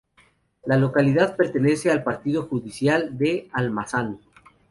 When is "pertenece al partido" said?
1.35-2.47